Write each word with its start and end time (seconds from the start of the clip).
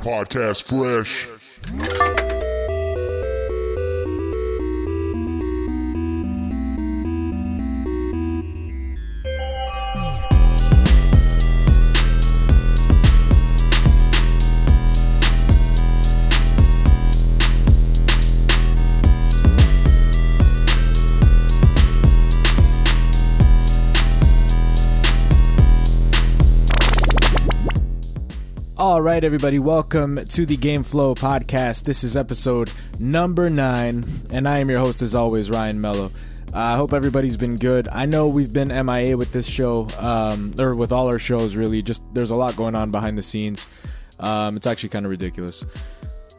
Podcast 0.00 0.62
Fresh. 0.68 2.17
All 28.98 29.04
right, 29.04 29.22
everybody, 29.22 29.60
welcome 29.60 30.16
to 30.16 30.44
the 30.44 30.56
Game 30.56 30.82
Flow 30.82 31.14
podcast. 31.14 31.84
This 31.84 32.02
is 32.02 32.16
episode 32.16 32.72
number 32.98 33.48
nine, 33.48 34.02
and 34.32 34.48
I 34.48 34.58
am 34.58 34.68
your 34.68 34.80
host, 34.80 35.02
as 35.02 35.14
always, 35.14 35.52
Ryan 35.52 35.80
Melo. 35.80 36.10
I 36.52 36.74
hope 36.74 36.92
everybody's 36.92 37.36
been 37.36 37.54
good. 37.54 37.86
I 37.92 38.06
know 38.06 38.26
we've 38.26 38.52
been 38.52 38.70
MIA 38.70 39.16
with 39.16 39.30
this 39.30 39.48
show, 39.48 39.88
um, 40.00 40.52
or 40.58 40.74
with 40.74 40.90
all 40.90 41.06
our 41.06 41.20
shows, 41.20 41.54
really. 41.54 41.80
Just 41.80 42.12
there's 42.12 42.32
a 42.32 42.34
lot 42.34 42.56
going 42.56 42.74
on 42.74 42.90
behind 42.90 43.16
the 43.16 43.22
scenes. 43.22 43.68
Um, 44.18 44.56
it's 44.56 44.66
actually 44.66 44.88
kind 44.88 45.06
of 45.06 45.10
ridiculous. 45.10 45.62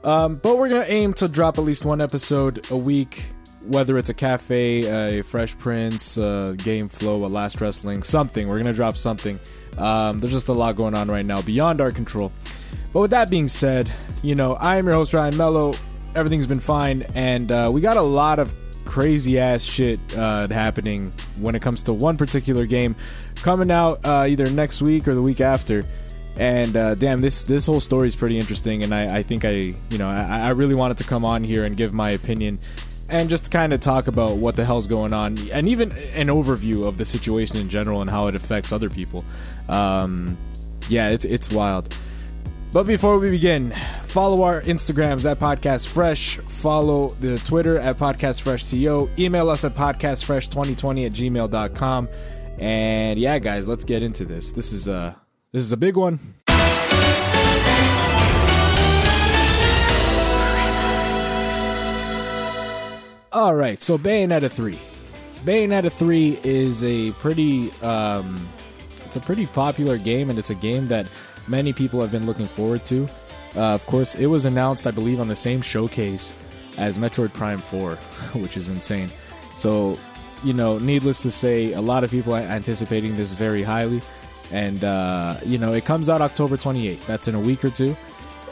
Um, 0.03 0.35
but 0.35 0.57
we're 0.57 0.67
going 0.67 0.84
to 0.84 0.91
aim 0.91 1.13
to 1.13 1.29
drop 1.29 1.59
at 1.59 1.63
least 1.63 1.85
one 1.85 2.01
episode 2.01 2.70
a 2.71 2.77
week, 2.77 3.23
whether 3.67 3.98
it's 3.98 4.09
a 4.09 4.13
cafe, 4.13 5.20
a 5.20 5.23
Fresh 5.23 5.57
Prince, 5.59 6.17
a 6.17 6.55
Game 6.57 6.89
Flow, 6.89 7.23
a 7.23 7.27
Last 7.27 7.62
Wrestling, 7.62 8.03
something. 8.03 8.49
We're 8.49 8.62
going 8.62 8.65
to 8.65 8.73
drop 8.73 8.98
something. 8.98 9.39
Um, 9.77 10.19
there's 10.19 10.33
just 10.33 10.49
a 10.49 10.53
lot 10.53 10.75
going 10.75 10.93
on 10.93 11.09
right 11.09 11.25
now 11.25 11.41
beyond 11.41 11.81
our 11.81 11.91
control. 11.91 12.31
But 12.91 13.01
with 13.01 13.11
that 13.11 13.29
being 13.29 13.47
said, 13.47 13.89
you 14.23 14.35
know, 14.35 14.53
I 14.55 14.77
am 14.77 14.85
your 14.85 14.95
host, 14.95 15.13
Ryan 15.13 15.37
Melo. 15.37 15.75
Everything's 16.15 16.48
been 16.48 16.59
fine, 16.59 17.03
and 17.13 17.51
uh, 17.51 17.70
we 17.71 17.81
got 17.81 17.98
a 17.98 18.01
lot 18.01 18.39
of 18.39 18.53
crazy 18.84 19.37
ass 19.37 19.63
shit 19.63 19.99
uh, 20.17 20.48
happening 20.48 21.13
when 21.37 21.53
it 21.53 21.61
comes 21.61 21.84
to 21.84 21.93
one 21.93 22.17
particular 22.17 22.65
game 22.65 22.95
coming 23.35 23.70
out 23.70 24.03
uh, 24.03 24.26
either 24.27 24.49
next 24.49 24.81
week 24.81 25.07
or 25.07 25.13
the 25.13 25.21
week 25.21 25.41
after. 25.41 25.83
And 26.39 26.76
uh, 26.76 26.95
damn, 26.95 27.21
this 27.21 27.43
this 27.43 27.65
whole 27.65 27.81
story 27.81 28.07
is 28.07 28.15
pretty 28.15 28.39
interesting, 28.39 28.83
and 28.83 28.95
I, 28.95 29.17
I 29.17 29.23
think 29.23 29.45
I 29.45 29.76
you 29.89 29.98
know 29.98 30.07
I, 30.09 30.48
I 30.48 30.49
really 30.51 30.76
wanted 30.76 30.98
to 30.98 31.04
come 31.04 31.26
on 31.26 31.43
here 31.43 31.65
and 31.65 31.76
give 31.77 31.93
my 31.93 32.11
opinion 32.11 32.59
and 33.10 33.29
just 33.29 33.52
kind 33.52 33.74
of 33.74 33.79
talk 33.79 34.07
about 34.07 34.38
what 34.38 34.55
the 34.55 34.63
hell's 34.63 34.88
going 34.88 35.13
on 35.13 35.38
and 35.52 35.68
even 35.68 35.91
an 36.13 36.27
overview 36.27 36.88
of 36.88 36.98
the 36.98 37.05
situation 37.05 37.57
in 37.57 37.70
general 37.70 38.01
and 38.01 38.10
how 38.10 38.27
it 38.27 38.35
affects 38.35 38.71
other 38.71 38.90
people. 38.90 39.26
Um, 39.68 40.38
yeah, 40.88 41.10
it's 41.10 41.26
it's 41.26 41.51
wild. 41.51 41.93
But 42.71 42.84
before 42.84 43.18
we 43.18 43.32
begin, 43.32 43.71
follow 44.04 44.43
our 44.43 44.62
Instagrams 44.62 45.29
at 45.29 45.40
Podcast 45.40 45.88
Fresh, 45.88 46.38
follow 46.38 47.10
the 47.10 47.40
Twitter 47.40 47.79
at 47.79 47.96
Podcast 47.96 48.43
Fresh 48.43 48.71
CO, 48.71 49.10
email 49.18 49.49
us 49.49 49.66
at 49.66 49.73
podcastfresh2020 49.73 51.05
at 51.07 51.12
gmail.com. 51.13 52.10
And 52.60 53.20
yeah, 53.20 53.40
guys, 53.40 53.68
let's 53.68 53.85
get 53.85 54.04
into 54.04 54.26
this. 54.26 54.51
This 54.51 54.71
is 54.71 54.88
a 54.88 55.20
this 55.51 55.63
is 55.63 55.71
a 55.71 55.77
big 55.77 55.98
one. 55.98 56.20
All 63.32 63.54
right, 63.54 63.80
so 63.80 63.96
Bayonetta 63.96 64.50
3. 64.50 64.74
Bayonetta 65.46 65.91
3 65.91 66.40
is 66.44 66.84
a 66.84 67.12
pretty 67.13 67.72
um 67.84 68.50
it's 69.06 69.18
a 69.18 69.19
pretty 69.19 69.46
popular 69.46 70.00
game 70.00 70.31
and 70.31 70.40
it's 70.40 70.50
a 70.50 70.56
game 70.56 70.88
that 70.88 71.06
many 71.47 71.72
people 71.72 72.02
have 72.02 72.12
been 72.12 72.25
looking 72.25 72.47
forward 72.47 72.84
to. 72.85 73.07
Uh, 73.56 73.75
of 73.75 73.85
course, 73.85 74.16
it 74.16 74.25
was 74.25 74.46
announced 74.46 74.88
I 74.88 74.91
believe 74.91 75.19
on 75.19 75.28
the 75.28 75.35
same 75.35 75.62
showcase 75.62 76.34
as 76.78 76.97
Metroid 76.97 77.31
Prime 77.35 77.59
4, 77.59 77.96
which 78.41 78.57
is 78.57 78.68
insane. 78.68 79.12
So, 79.56 80.00
you 80.44 80.53
know, 80.53 80.79
needless 80.79 81.22
to 81.22 81.29
say, 81.29 81.73
a 81.73 81.81
lot 81.81 82.03
of 82.03 82.09
people 82.09 82.34
are 82.34 82.39
anticipating 82.39 83.13
this 83.13 83.34
very 83.34 83.62
highly 83.62 84.01
and 84.51 84.84
uh, 84.84 85.38
you 85.45 85.59
know, 85.59 85.73
it 85.73 85.85
comes 85.85 86.09
out 86.09 86.22
October 86.23 86.57
28th. 86.57 87.06
That's 87.06 87.28
in 87.28 87.35
a 87.35 87.39
week 87.39 87.63
or 87.63 87.69
two. 87.69 87.95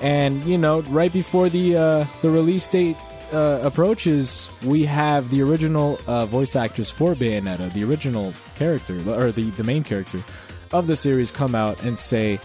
And, 0.02 0.44
you 0.44 0.60
know, 0.60 0.82
right 0.82 1.12
before 1.12 1.50
the 1.50 1.76
uh, 1.76 2.06
the 2.22 2.30
release 2.30 2.68
date 2.68 2.96
uh, 3.34 3.60
approaches, 3.64 4.50
we 4.64 4.84
have 4.86 5.30
the 5.30 5.42
original 5.42 6.00
uh, 6.08 6.26
voice 6.26 6.56
actors 6.56 6.90
for 6.90 7.16
Bayonetta, 7.16 7.72
the 7.74 7.84
original 7.84 8.34
character, 8.56 8.96
or 9.10 9.32
the, 9.32 9.50
the 9.52 9.64
main 9.64 9.84
character 9.84 10.24
of 10.72 10.88
the 10.88 10.96
series, 10.96 11.32
come 11.32 11.56
out 11.56 11.84
and 11.84 11.98
say 11.98 12.40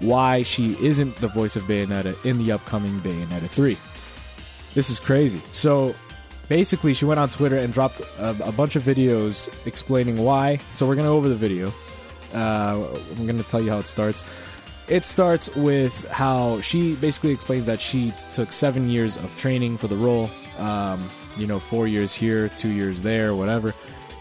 why 0.00 0.42
she 0.42 0.76
isn't 0.82 1.16
the 1.16 1.28
voice 1.28 1.56
of 1.56 1.64
Bayonetta 1.64 2.24
in 2.24 2.38
the 2.38 2.52
upcoming 2.52 3.00
Bayonetta 3.00 3.48
3. 3.48 3.76
This 4.74 4.90
is 4.90 5.00
crazy. 5.00 5.42
So 5.50 5.94
basically, 6.48 6.94
she 6.94 7.04
went 7.04 7.20
on 7.20 7.28
Twitter 7.28 7.58
and 7.58 7.72
dropped 7.72 8.00
a, 8.18 8.36
a 8.44 8.52
bunch 8.52 8.76
of 8.76 8.82
videos 8.82 9.48
explaining 9.66 10.16
why. 10.16 10.58
So 10.72 10.86
we're 10.86 10.94
to 11.06 11.10
go 11.10 11.16
over 11.16 11.28
the 11.28 11.36
video. 11.36 11.72
Uh, 12.32 12.98
I'm 13.16 13.26
to 13.38 13.42
tell 13.42 13.60
you 13.60 13.70
how 13.70 13.78
it 13.78 13.88
starts. 13.88 14.22
It 14.90 15.04
starts 15.04 15.54
with 15.54 16.10
how 16.10 16.60
she 16.60 16.96
basically 16.96 17.30
explains 17.30 17.66
that 17.66 17.80
she 17.80 18.10
t- 18.10 18.16
took 18.32 18.52
seven 18.52 18.90
years 18.90 19.16
of 19.16 19.36
training 19.36 19.76
for 19.76 19.86
the 19.86 19.94
role. 19.94 20.28
Um, 20.58 21.08
you 21.36 21.46
know, 21.46 21.60
four 21.60 21.86
years 21.86 22.12
here, 22.12 22.48
two 22.48 22.70
years 22.70 23.00
there, 23.02 23.34
whatever. 23.36 23.72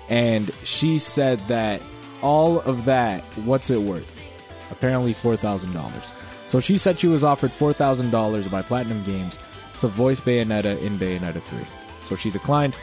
And 0.10 0.54
she 0.64 1.00
said 1.00 1.40
that 1.48 1.82
all 2.22 2.60
of 2.62 2.86
that, 2.86 3.24
what's 3.46 3.72
it 3.72 3.82
worth? 3.82 4.24
Apparently 4.72 5.14
$4,000. 5.14 6.48
So 6.48 6.60
she 6.60 6.78
said 6.78 7.00
she 7.00 7.08
was 7.08 7.24
offered 7.24 7.50
$4,000 7.52 8.52
by 8.52 8.62
Platinum 8.62 9.04
Games 9.04 9.40
to 9.80 9.88
voice 9.88 10.22
Bayonetta 10.22 10.80
in 10.84 11.00
Bayonetta 11.00 11.42
3. 11.42 11.60
So 12.02 12.16
she 12.16 12.30
declined. 12.30 12.76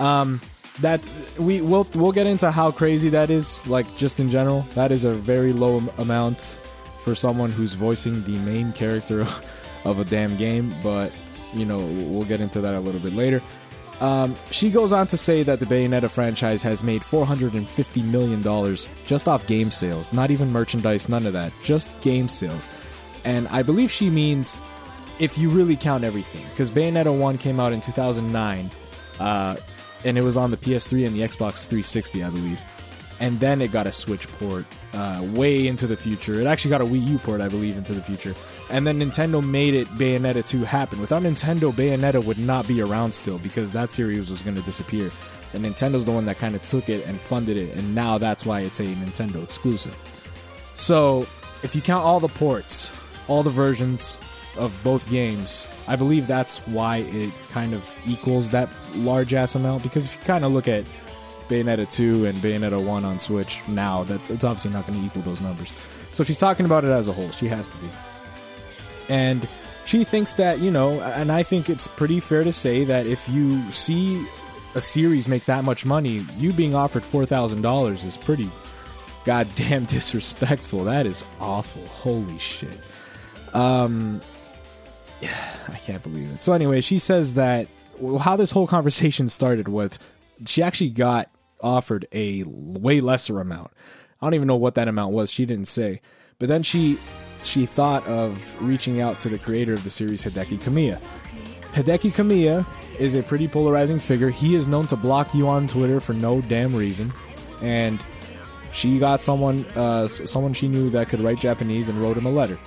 Um, 0.00 0.40
we 1.38 1.60
will 1.60 1.86
we'll 1.94 2.12
get 2.12 2.26
into 2.26 2.50
how 2.50 2.70
crazy 2.70 3.10
that 3.10 3.30
is. 3.30 3.64
Like 3.66 3.96
just 3.96 4.18
in 4.18 4.30
general, 4.30 4.62
that 4.74 4.92
is 4.92 5.04
a 5.04 5.14
very 5.14 5.52
low 5.52 5.78
amount 5.98 6.60
for 7.02 7.14
someone 7.14 7.50
who's 7.50 7.74
voicing 7.74 8.22
the 8.24 8.38
main 8.38 8.72
character 8.72 9.20
of 9.84 9.98
a 9.98 10.04
damn 10.04 10.36
game. 10.36 10.74
But 10.82 11.12
you 11.52 11.64
know, 11.64 11.78
we'll 11.78 12.24
get 12.24 12.40
into 12.40 12.60
that 12.60 12.74
a 12.74 12.80
little 12.80 13.00
bit 13.00 13.12
later. 13.12 13.42
Um, 14.00 14.34
she 14.50 14.70
goes 14.70 14.92
on 14.92 15.06
to 15.08 15.16
say 15.18 15.42
that 15.42 15.60
the 15.60 15.66
Bayonetta 15.66 16.10
franchise 16.10 16.62
has 16.62 16.82
made 16.82 17.02
$450 17.02 18.04
million 18.04 18.42
just 19.04 19.28
off 19.28 19.46
game 19.46 19.70
sales, 19.70 20.10
not 20.12 20.30
even 20.30 20.50
merchandise, 20.50 21.10
none 21.10 21.26
of 21.26 21.34
that, 21.34 21.52
just 21.62 22.00
game 22.00 22.26
sales. 22.26 22.70
And 23.26 23.46
I 23.48 23.62
believe 23.62 23.90
she 23.90 24.08
means 24.08 24.58
if 25.18 25.36
you 25.36 25.50
really 25.50 25.76
count 25.76 26.02
everything, 26.02 26.46
because 26.48 26.70
Bayonetta 26.70 27.16
1 27.16 27.36
came 27.36 27.60
out 27.60 27.74
in 27.74 27.82
2009, 27.82 28.70
uh, 29.20 29.56
and 30.06 30.16
it 30.16 30.22
was 30.22 30.38
on 30.38 30.50
the 30.50 30.56
PS3 30.56 31.06
and 31.06 31.14
the 31.14 31.20
Xbox 31.20 31.66
360, 31.68 32.24
I 32.24 32.30
believe. 32.30 32.62
And 33.20 33.38
then 33.38 33.60
it 33.60 33.70
got 33.70 33.86
a 33.86 33.92
Switch 33.92 34.26
port 34.26 34.64
uh, 34.94 35.24
way 35.32 35.68
into 35.68 35.86
the 35.86 35.96
future. 35.96 36.40
It 36.40 36.46
actually 36.46 36.70
got 36.70 36.80
a 36.80 36.86
Wii 36.86 37.06
U 37.06 37.18
port, 37.18 37.40
I 37.40 37.48
believe, 37.48 37.76
into 37.76 37.92
the 37.92 38.02
future. 38.02 38.34
And 38.70 38.86
then 38.86 38.98
Nintendo 38.98 39.46
made 39.46 39.74
it 39.74 39.86
Bayonetta 39.88 40.46
2 40.46 40.64
happen. 40.64 41.00
Without 41.00 41.22
Nintendo, 41.22 41.70
Bayonetta 41.72 42.24
would 42.24 42.38
not 42.38 42.66
be 42.66 42.80
around 42.80 43.12
still 43.12 43.38
because 43.38 43.72
that 43.72 43.90
series 43.90 44.30
was 44.30 44.40
going 44.42 44.56
to 44.56 44.62
disappear. 44.62 45.10
And 45.52 45.64
Nintendo's 45.64 46.06
the 46.06 46.12
one 46.12 46.24
that 46.26 46.38
kind 46.38 46.54
of 46.54 46.62
took 46.62 46.88
it 46.88 47.06
and 47.06 47.18
funded 47.18 47.56
it, 47.56 47.76
and 47.76 47.94
now 47.94 48.18
that's 48.18 48.46
why 48.46 48.60
it's 48.60 48.80
a 48.80 48.84
Nintendo 48.84 49.42
exclusive. 49.42 49.94
So, 50.74 51.26
if 51.62 51.74
you 51.74 51.82
count 51.82 52.04
all 52.04 52.20
the 52.20 52.28
ports, 52.28 52.92
all 53.26 53.42
the 53.42 53.50
versions 53.50 54.18
of 54.56 54.78
both 54.84 55.10
games, 55.10 55.66
I 55.88 55.96
believe 55.96 56.26
that's 56.26 56.60
why 56.68 56.98
it 57.08 57.32
kind 57.50 57.74
of 57.74 57.98
equals 58.06 58.50
that 58.50 58.68
large 58.94 59.34
ass 59.34 59.56
amount. 59.56 59.82
Because 59.82 60.06
if 60.06 60.20
you 60.20 60.24
kind 60.24 60.44
of 60.44 60.52
look 60.52 60.68
at 60.68 60.84
Bayonetta 61.50 61.92
2 61.92 62.26
and 62.26 62.38
Bayonetta 62.38 62.82
1 62.82 63.04
on 63.04 63.18
Switch 63.18 63.60
now, 63.68 64.04
that's 64.04 64.30
it's 64.30 64.44
obviously 64.44 64.70
not 64.70 64.86
going 64.86 64.98
to 64.98 65.04
equal 65.04 65.22
those 65.22 65.40
numbers. 65.40 65.72
So 66.10 66.24
she's 66.24 66.38
talking 66.38 66.64
about 66.64 66.84
it 66.84 66.90
as 66.90 67.08
a 67.08 67.12
whole. 67.12 67.30
She 67.30 67.48
has 67.48 67.68
to 67.68 67.76
be. 67.78 67.88
And 69.08 69.46
she 69.84 70.04
thinks 70.04 70.34
that, 70.34 70.60
you 70.60 70.70
know, 70.70 71.00
and 71.00 71.32
I 71.32 71.42
think 71.42 71.68
it's 71.68 71.88
pretty 71.88 72.20
fair 72.20 72.44
to 72.44 72.52
say 72.52 72.84
that 72.84 73.06
if 73.06 73.28
you 73.28 73.70
see 73.72 74.24
a 74.76 74.80
series 74.80 75.28
make 75.28 75.44
that 75.46 75.64
much 75.64 75.84
money, 75.84 76.24
you 76.36 76.52
being 76.52 76.74
offered 76.74 77.02
$4,000 77.02 78.04
is 78.04 78.16
pretty 78.16 78.48
goddamn 79.24 79.84
disrespectful. 79.86 80.84
That 80.84 81.06
is 81.06 81.24
awful. 81.40 81.84
Holy 81.86 82.38
shit. 82.38 82.78
Um, 83.52 84.20
I 85.22 85.78
can't 85.82 86.02
believe 86.02 86.30
it. 86.30 86.44
So 86.44 86.52
anyway, 86.52 86.80
she 86.80 86.98
says 86.98 87.34
that 87.34 87.66
how 88.20 88.36
this 88.36 88.52
whole 88.52 88.68
conversation 88.68 89.28
started 89.28 89.68
with 89.68 89.98
she 90.46 90.62
actually 90.62 90.90
got 90.90 91.29
offered 91.62 92.06
a 92.12 92.44
way 92.46 93.00
lesser 93.00 93.40
amount. 93.40 93.70
I 94.20 94.26
don't 94.26 94.34
even 94.34 94.48
know 94.48 94.56
what 94.56 94.74
that 94.74 94.88
amount 94.88 95.12
was. 95.14 95.30
She 95.30 95.46
didn't 95.46 95.66
say. 95.66 96.00
But 96.38 96.48
then 96.48 96.62
she 96.62 96.98
she 97.42 97.66
thought 97.66 98.06
of 98.06 98.54
reaching 98.62 99.00
out 99.00 99.18
to 99.20 99.28
the 99.28 99.38
creator 99.38 99.72
of 99.72 99.82
the 99.84 99.90
series, 99.90 100.24
Hideki 100.24 100.58
Kamiya. 100.58 101.00
Hideki 101.72 102.10
Kamiya 102.12 102.66
is 102.98 103.14
a 103.14 103.22
pretty 103.22 103.48
polarizing 103.48 103.98
figure. 103.98 104.28
He 104.30 104.54
is 104.54 104.68
known 104.68 104.86
to 104.88 104.96
block 104.96 105.34
you 105.34 105.48
on 105.48 105.66
Twitter 105.68 106.00
for 106.00 106.12
no 106.12 106.40
damn 106.42 106.74
reason, 106.76 107.12
and 107.62 108.04
she 108.72 108.98
got 108.98 109.20
someone 109.20 109.64
uh, 109.74 110.06
someone 110.08 110.52
she 110.52 110.68
knew 110.68 110.90
that 110.90 111.08
could 111.08 111.20
write 111.20 111.38
Japanese 111.40 111.88
and 111.88 112.00
wrote 112.00 112.16
him 112.16 112.26
a 112.26 112.30
letter. 112.30 112.58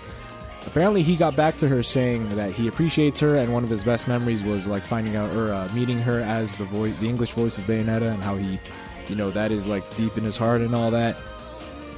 apparently 0.65 1.01
he 1.01 1.15
got 1.15 1.35
back 1.35 1.57
to 1.57 1.67
her 1.67 1.83
saying 1.83 2.27
that 2.29 2.51
he 2.51 2.67
appreciates 2.67 3.19
her 3.19 3.35
and 3.35 3.51
one 3.51 3.63
of 3.63 3.69
his 3.69 3.83
best 3.83 4.07
memories 4.07 4.43
was 4.43 4.67
like 4.67 4.83
finding 4.83 5.15
out 5.15 5.29
or 5.35 5.51
uh, 5.53 5.67
meeting 5.73 5.99
her 5.99 6.19
as 6.21 6.55
the 6.55 6.65
voice 6.65 6.95
the 6.99 7.07
english 7.07 7.33
voice 7.33 7.57
of 7.57 7.63
bayonetta 7.65 8.13
and 8.13 8.23
how 8.23 8.35
he 8.35 8.59
you 9.09 9.15
know 9.15 9.29
that 9.31 9.51
is 9.51 9.67
like 9.67 9.95
deep 9.95 10.17
in 10.17 10.23
his 10.23 10.37
heart 10.37 10.61
and 10.61 10.75
all 10.75 10.91
that. 10.91 11.15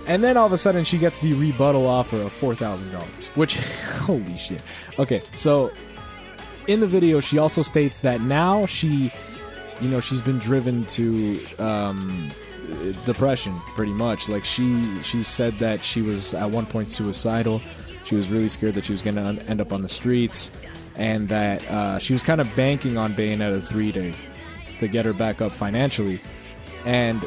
And 0.07 0.23
then 0.23 0.37
all 0.37 0.45
of 0.45 0.51
a 0.51 0.57
sudden 0.57 0.83
she 0.83 0.97
gets 0.97 1.19
the 1.19 1.33
rebuttal 1.33 1.87
offer 1.87 2.17
of 2.17 2.31
$4000 2.31 3.01
which 3.35 3.57
holy 4.05 4.37
shit. 4.37 4.61
Okay 4.99 5.21
so 5.33 5.71
in 6.67 6.79
the 6.79 6.87
video 6.87 7.19
she 7.19 7.37
also 7.37 7.61
states 7.61 7.99
that 7.99 8.21
now 8.21 8.65
she 8.65 9.11
you 9.81 9.89
know 9.89 9.99
she's 9.99 10.21
been 10.21 10.39
driven 10.39 10.83
to 10.85 11.43
um, 11.57 12.29
depression 13.05 13.55
pretty 13.75 13.93
much. 13.93 14.29
Like 14.29 14.45
she 14.45 15.01
she 15.01 15.23
said 15.23 15.57
that 15.59 15.83
she 15.83 16.01
was 16.01 16.33
at 16.33 16.49
one 16.49 16.65
point 16.65 16.89
suicidal. 16.89 17.61
She 18.05 18.15
was 18.15 18.31
really 18.31 18.49
scared 18.49 18.75
that 18.75 18.85
she 18.85 18.91
was 18.91 19.01
going 19.01 19.15
to 19.15 19.43
end 19.49 19.61
up 19.61 19.73
on 19.73 19.81
the 19.81 19.87
streets 19.87 20.51
and 20.95 21.27
that 21.29 21.67
uh, 21.69 21.99
she 21.99 22.13
was 22.13 22.23
kind 22.23 22.39
of 22.39 22.55
banking 22.55 22.97
on 22.97 23.13
bayonetta 23.13 23.63
3 23.63 23.91
to 23.93 24.13
to 24.79 24.87
get 24.87 25.05
her 25.05 25.13
back 25.13 25.41
up 25.41 25.51
financially 25.51 26.19
and 26.85 27.25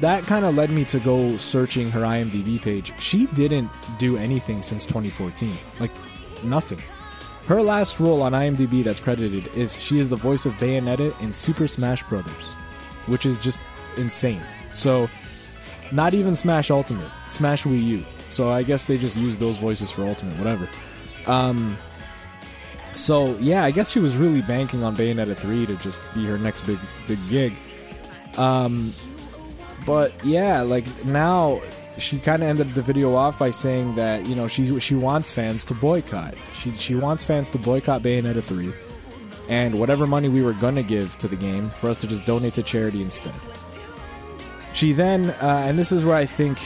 that 0.00 0.24
kind 0.24 0.44
of 0.44 0.54
led 0.56 0.70
me 0.70 0.84
to 0.84 0.98
go 1.00 1.36
searching 1.36 1.90
her 1.90 2.00
imdb 2.00 2.60
page 2.62 2.92
she 3.00 3.26
didn't 3.28 3.70
do 3.98 4.16
anything 4.16 4.62
since 4.62 4.84
2014 4.86 5.56
like 5.80 5.92
nothing 6.42 6.80
her 7.46 7.60
last 7.60 8.00
role 8.00 8.22
on 8.22 8.32
IMDb 8.32 8.82
that's 8.82 9.00
credited 9.00 9.48
is 9.48 9.80
she 9.80 9.98
is 9.98 10.08
the 10.08 10.16
voice 10.16 10.46
of 10.46 10.54
Bayonetta 10.54 11.20
in 11.22 11.30
Super 11.30 11.66
Smash 11.66 12.02
Bros., 12.04 12.54
which 13.06 13.26
is 13.26 13.36
just 13.36 13.60
insane. 13.98 14.42
So, 14.70 15.10
not 15.92 16.14
even 16.14 16.34
Smash 16.34 16.70
Ultimate, 16.70 17.10
Smash 17.28 17.64
Wii 17.64 17.84
U. 17.84 18.06
So 18.30 18.50
I 18.50 18.62
guess 18.62 18.86
they 18.86 18.96
just 18.96 19.18
used 19.18 19.40
those 19.40 19.58
voices 19.58 19.92
for 19.92 20.04
Ultimate, 20.04 20.38
whatever. 20.38 20.68
Um, 21.26 21.76
so 22.94 23.36
yeah, 23.40 23.62
I 23.62 23.70
guess 23.70 23.90
she 23.90 24.00
was 24.00 24.16
really 24.16 24.40
banking 24.40 24.82
on 24.82 24.96
Bayonetta 24.96 25.36
3 25.36 25.66
to 25.66 25.76
just 25.76 26.00
be 26.14 26.24
her 26.24 26.38
next 26.38 26.62
big 26.62 26.78
big 27.06 27.18
gig. 27.28 27.58
Um, 28.38 28.92
but 29.86 30.12
yeah, 30.24 30.62
like 30.62 31.04
now 31.04 31.60
she 31.98 32.18
kind 32.18 32.42
of 32.42 32.48
ended 32.48 32.74
the 32.74 32.82
video 32.82 33.14
off 33.14 33.38
by 33.38 33.50
saying 33.50 33.94
that 33.94 34.26
you 34.26 34.34
know 34.34 34.48
she 34.48 34.78
she 34.80 34.94
wants 34.94 35.32
fans 35.32 35.64
to 35.66 35.74
boycott. 35.74 36.34
She 36.52 36.72
she 36.72 36.94
wants 36.94 37.24
fans 37.24 37.50
to 37.50 37.58
boycott 37.58 38.02
Bayonetta 38.02 38.42
3 38.42 38.72
and 39.48 39.78
whatever 39.78 40.06
money 40.06 40.28
we 40.28 40.42
were 40.42 40.54
gonna 40.54 40.82
give 40.82 41.16
to 41.18 41.28
the 41.28 41.36
game 41.36 41.68
for 41.68 41.90
us 41.90 41.98
to 41.98 42.06
just 42.06 42.24
donate 42.24 42.54
to 42.54 42.62
charity 42.62 43.02
instead. 43.02 43.34
She 44.72 44.92
then, 44.92 45.30
uh, 45.30 45.64
and 45.66 45.78
this 45.78 45.92
is 45.92 46.04
where 46.04 46.16
I 46.16 46.26
think 46.26 46.58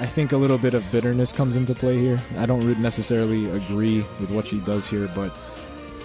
I 0.00 0.06
think 0.06 0.32
a 0.32 0.36
little 0.36 0.58
bit 0.58 0.74
of 0.74 0.90
bitterness 0.90 1.32
comes 1.32 1.56
into 1.56 1.74
play 1.74 1.98
here. 1.98 2.20
I 2.38 2.46
don't 2.46 2.78
necessarily 2.80 3.50
agree 3.50 4.04
with 4.20 4.30
what 4.30 4.46
she 4.46 4.60
does 4.60 4.88
here, 4.88 5.08
but 5.14 5.36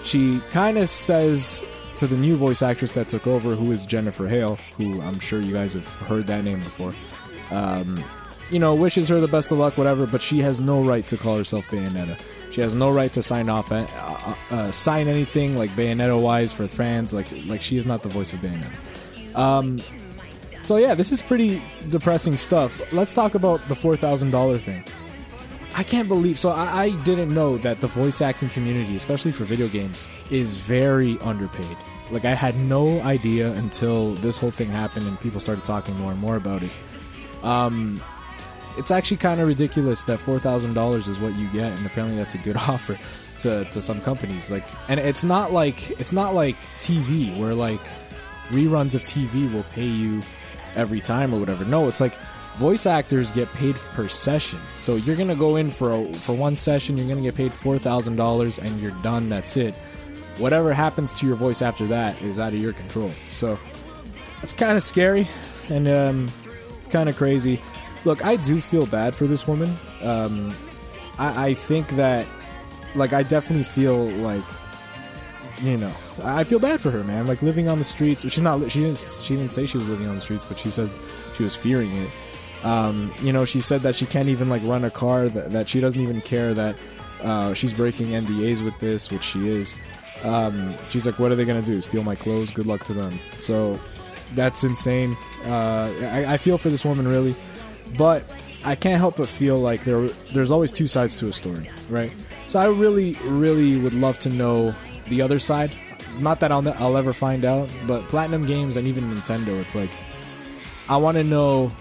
she 0.03 0.39
kind 0.49 0.77
of 0.77 0.87
says 0.87 1.65
to 1.95 2.07
the 2.07 2.17
new 2.17 2.35
voice 2.35 2.61
actress 2.61 2.91
that 2.93 3.09
took 3.09 3.27
over, 3.27 3.55
who 3.55 3.71
is 3.71 3.85
Jennifer 3.85 4.27
Hale, 4.27 4.55
who 4.77 5.01
I'm 5.01 5.19
sure 5.19 5.39
you 5.41 5.53
guys 5.53 5.73
have 5.73 5.87
heard 5.97 6.27
that 6.27 6.43
name 6.43 6.59
before. 6.59 6.93
Um, 7.51 8.03
you 8.49 8.59
know, 8.59 8.75
wishes 8.75 9.07
her 9.09 9.19
the 9.19 9.27
best 9.27 9.51
of 9.51 9.57
luck, 9.57 9.77
whatever, 9.77 10.05
but 10.05 10.21
she 10.21 10.39
has 10.39 10.59
no 10.59 10.83
right 10.83 11.05
to 11.07 11.17
call 11.17 11.37
herself 11.37 11.65
Bayonetta. 11.67 12.19
She 12.51 12.59
has 12.61 12.75
no 12.75 12.91
right 12.91 13.11
to 13.13 13.23
sign 13.23 13.47
off, 13.49 13.71
uh, 13.71 13.87
uh, 13.95 14.35
uh, 14.51 14.71
sign 14.71 15.07
anything 15.07 15.55
like 15.57 15.69
Bayonetta 15.71 16.21
wise 16.21 16.51
for 16.51 16.67
fans. 16.67 17.13
Like, 17.13 17.27
like 17.45 17.61
she 17.61 17.77
is 17.77 17.85
not 17.85 18.03
the 18.03 18.09
voice 18.09 18.33
of 18.33 18.41
Bayonetta. 18.41 19.37
Um, 19.37 19.79
so 20.63 20.75
yeah, 20.77 20.93
this 20.93 21.11
is 21.11 21.21
pretty 21.21 21.61
depressing 21.89 22.35
stuff. 22.37 22.81
Let's 22.91 23.13
talk 23.13 23.35
about 23.35 23.65
the 23.67 23.75
four 23.75 23.95
thousand 23.95 24.31
dollar 24.31 24.59
thing. 24.59 24.83
I 25.75 25.83
can't 25.83 26.07
believe. 26.07 26.37
So 26.37 26.49
I, 26.49 26.83
I 26.83 26.89
didn't 27.03 27.33
know 27.33 27.57
that 27.57 27.81
the 27.81 27.87
voice 27.87 28.21
acting 28.21 28.49
community, 28.49 28.95
especially 28.95 29.31
for 29.31 29.45
video 29.45 29.67
games, 29.67 30.09
is 30.29 30.57
very 30.57 31.17
underpaid. 31.19 31.77
Like 32.09 32.25
I 32.25 32.35
had 32.35 32.57
no 32.57 33.01
idea 33.01 33.53
until 33.53 34.13
this 34.15 34.37
whole 34.37 34.51
thing 34.51 34.69
happened 34.69 35.07
and 35.07 35.19
people 35.19 35.39
started 35.39 35.63
talking 35.63 35.95
more 35.97 36.11
and 36.11 36.19
more 36.19 36.35
about 36.35 36.61
it. 36.61 36.71
Um, 37.41 38.01
it's 38.77 38.91
actually 38.91 39.17
kind 39.17 39.39
of 39.39 39.47
ridiculous 39.47 40.05
that 40.05 40.19
four 40.19 40.39
thousand 40.39 40.73
dollars 40.73 41.07
is 41.07 41.19
what 41.19 41.35
you 41.35 41.49
get, 41.49 41.71
and 41.77 41.85
apparently 41.85 42.17
that's 42.17 42.35
a 42.35 42.39
good 42.39 42.57
offer 42.69 42.97
to, 43.39 43.65
to 43.65 43.81
some 43.81 44.01
companies. 44.01 44.51
Like, 44.51 44.67
and 44.89 44.99
it's 44.99 45.23
not 45.23 45.51
like 45.51 45.91
it's 45.99 46.13
not 46.13 46.33
like 46.33 46.57
TV 46.79 47.37
where 47.39 47.53
like 47.53 47.81
reruns 48.49 48.95
of 48.95 49.03
TV 49.03 49.51
will 49.53 49.65
pay 49.73 49.85
you 49.87 50.21
every 50.75 50.99
time 50.99 51.33
or 51.33 51.39
whatever. 51.39 51.65
No, 51.65 51.87
it's 51.87 52.01
like 52.01 52.17
voice 52.57 52.85
actors 52.85 53.31
get 53.31 53.51
paid 53.53 53.75
per 53.93 54.07
session. 54.07 54.59
So 54.73 54.95
you're 54.95 55.15
gonna 55.15 55.35
go 55.35 55.55
in 55.55 55.71
for 55.71 55.93
a, 55.93 56.13
for 56.13 56.33
one 56.33 56.55
session, 56.55 56.97
you're 56.97 57.07
gonna 57.07 57.21
get 57.21 57.35
paid 57.35 57.53
four 57.53 57.77
thousand 57.77 58.15
dollars, 58.15 58.59
and 58.59 58.79
you're 58.79 58.91
done. 59.01 59.29
That's 59.29 59.57
it. 59.57 59.75
Whatever 60.37 60.73
happens 60.73 61.13
to 61.19 61.27
your 61.27 61.35
voice 61.35 61.61
after 61.61 61.85
that 61.87 62.21
is 62.21 62.39
out 62.39 62.53
of 62.53 62.59
your 62.59 62.73
control. 62.73 63.11
So 63.29 63.59
that's 64.39 64.53
kind 64.53 64.77
of 64.77 64.83
scary, 64.83 65.27
and 65.69 65.87
um, 65.87 66.29
it's 66.77 66.87
kind 66.87 67.09
of 67.09 67.15
crazy. 67.15 67.61
Look, 68.05 68.25
I 68.25 68.35
do 68.35 68.59
feel 68.61 68.85
bad 68.87 69.15
for 69.15 69.27
this 69.27 69.47
woman. 69.47 69.75
Um, 70.01 70.55
I, 71.19 71.49
I 71.49 71.53
think 71.53 71.89
that, 71.89 72.25
like, 72.95 73.13
I 73.13 73.21
definitely 73.21 73.63
feel 73.65 74.05
like, 74.05 74.43
you 75.61 75.77
know, 75.77 75.93
I 76.23 76.43
feel 76.43 76.57
bad 76.57 76.81
for 76.81 76.89
her, 76.89 77.03
man. 77.03 77.27
Like 77.27 77.43
living 77.43 77.67
on 77.67 77.77
the 77.77 77.83
streets. 77.83 78.23
She's 78.23 78.41
not. 78.41 78.71
She 78.71 78.79
didn't. 78.79 78.97
She 78.97 79.35
didn't 79.35 79.51
say 79.51 79.67
she 79.67 79.77
was 79.77 79.87
living 79.87 80.07
on 80.07 80.15
the 80.15 80.21
streets, 80.21 80.45
but 80.45 80.57
she 80.57 80.71
said 80.71 80.89
she 81.35 81.43
was 81.43 81.55
fearing 81.55 81.91
it. 81.91 82.09
Um, 82.63 83.13
you 83.21 83.33
know, 83.33 83.45
she 83.45 83.61
said 83.61 83.81
that 83.81 83.95
she 83.95 84.05
can't 84.05 84.29
even 84.29 84.49
like 84.49 84.61
run 84.63 84.85
a 84.85 84.91
car. 84.91 85.29
That, 85.29 85.51
that 85.51 85.69
she 85.69 85.81
doesn't 85.81 85.99
even 85.99 86.21
care 86.21 86.53
that 86.53 86.77
uh, 87.23 87.53
she's 87.53 87.73
breaking 87.73 88.07
NDAs 88.07 88.63
with 88.63 88.77
this, 88.79 89.11
which 89.11 89.23
she 89.23 89.49
is. 89.49 89.75
Um, 90.23 90.75
she's 90.89 91.05
like, 91.05 91.17
what 91.17 91.31
are 91.31 91.35
they 91.35 91.45
gonna 91.45 91.61
do? 91.61 91.81
Steal 91.81 92.03
my 92.03 92.15
clothes? 92.15 92.51
Good 92.51 92.67
luck 92.67 92.83
to 92.85 92.93
them. 92.93 93.19
So 93.35 93.79
that's 94.35 94.63
insane. 94.63 95.17
Uh, 95.45 95.91
I, 96.01 96.33
I 96.33 96.37
feel 96.37 96.57
for 96.57 96.69
this 96.69 96.85
woman 96.85 97.07
really. 97.07 97.35
But 97.97 98.25
I 98.63 98.75
can't 98.75 98.99
help 98.99 99.17
but 99.17 99.27
feel 99.27 99.59
like 99.59 99.83
there 99.83 100.07
there's 100.33 100.51
always 100.51 100.71
two 100.71 100.87
sides 100.87 101.19
to 101.19 101.27
a 101.27 101.33
story, 101.33 101.69
right? 101.89 102.11
So 102.47 102.59
I 102.59 102.67
really, 102.67 103.13
really 103.23 103.77
would 103.77 103.93
love 103.93 104.19
to 104.19 104.29
know 104.29 104.75
the 105.07 105.21
other 105.21 105.39
side. 105.39 105.75
Not 106.19 106.39
that 106.41 106.51
I'll 106.51 106.67
I'll 106.75 106.97
ever 106.97 107.13
find 107.13 107.45
out, 107.45 107.69
but 107.87 108.07
Platinum 108.07 108.45
Games 108.45 108.77
and 108.77 108.87
even 108.87 109.11
Nintendo, 109.11 109.59
it's 109.59 109.75
like 109.75 109.91
I 110.89 110.97
want 110.97 111.17
to 111.17 111.23
know. 111.23 111.71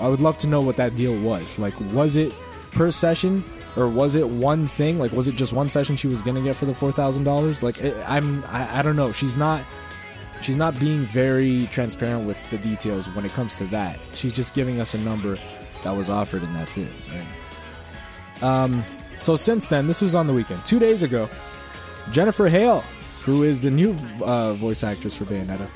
I 0.00 0.08
would 0.08 0.20
love 0.20 0.38
to 0.38 0.48
know 0.48 0.60
what 0.60 0.76
that 0.76 0.94
deal 0.96 1.18
was. 1.18 1.58
Like, 1.58 1.78
was 1.92 2.16
it 2.16 2.34
per 2.72 2.90
session, 2.90 3.44
or 3.76 3.88
was 3.88 4.14
it 4.14 4.28
one 4.28 4.66
thing? 4.66 4.98
Like, 4.98 5.12
was 5.12 5.28
it 5.28 5.34
just 5.34 5.52
one 5.52 5.68
session 5.68 5.96
she 5.96 6.08
was 6.08 6.22
gonna 6.22 6.42
get 6.42 6.56
for 6.56 6.66
the 6.66 6.74
four 6.74 6.92
thousand 6.92 7.24
dollars? 7.24 7.62
Like, 7.62 7.76
I'm 8.06 8.44
I, 8.44 8.78
I 8.78 8.82
don't 8.82 8.96
know. 8.96 9.12
She's 9.12 9.36
not 9.36 9.64
she's 10.40 10.56
not 10.56 10.78
being 10.78 11.00
very 11.00 11.68
transparent 11.70 12.26
with 12.26 12.48
the 12.50 12.58
details 12.58 13.08
when 13.10 13.24
it 13.24 13.32
comes 13.32 13.56
to 13.56 13.64
that. 13.64 13.98
She's 14.14 14.32
just 14.32 14.54
giving 14.54 14.80
us 14.80 14.94
a 14.94 14.98
number 14.98 15.38
that 15.82 15.96
was 15.96 16.10
offered, 16.10 16.42
and 16.42 16.54
that's 16.54 16.78
it. 16.78 16.90
Right? 17.12 18.42
Um, 18.42 18.84
so 19.20 19.36
since 19.36 19.66
then, 19.66 19.86
this 19.86 20.02
was 20.02 20.14
on 20.14 20.26
the 20.26 20.32
weekend. 20.32 20.64
Two 20.66 20.78
days 20.78 21.02
ago, 21.02 21.28
Jennifer 22.10 22.48
Hale, 22.48 22.80
who 23.20 23.44
is 23.44 23.60
the 23.60 23.70
new 23.70 23.96
uh, 24.24 24.54
voice 24.54 24.82
actress 24.82 25.16
for 25.16 25.24
Bayonetta, 25.24 25.68